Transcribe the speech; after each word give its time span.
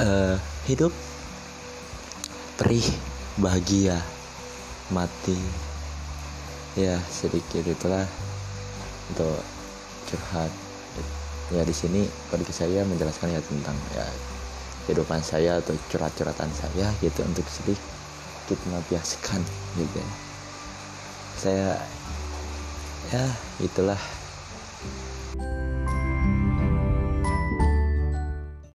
uh, 0.00 0.36
hidup. 0.66 0.94
Perih 2.58 2.86
bahagia 3.38 4.02
mati. 4.90 5.38
Ya 6.74 6.98
sedikit 7.10 7.62
itulah 7.66 8.06
untuk 9.14 9.42
curhat. 10.10 10.50
Ya 11.48 11.62
di 11.64 11.72
sini 11.72 12.04
bagi 12.28 12.52
saya 12.52 12.84
menjelaskan 12.84 13.32
ya 13.32 13.40
tentang 13.40 13.78
ya 13.96 14.04
kehidupan 14.84 15.20
saya 15.20 15.60
atau 15.60 15.76
curhat-curhatan 15.92 16.50
saya 16.52 16.88
gitu 17.04 17.20
untuk 17.24 17.46
sedikit 17.48 18.58
melampiaskan 18.68 19.40
gitu 19.76 19.96
ya. 19.96 20.10
Saya 21.38 21.68
ya 23.08 23.24
itulah 23.62 24.00